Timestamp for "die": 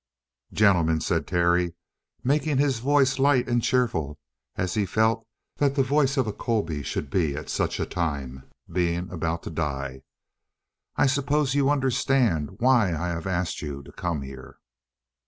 9.51-10.01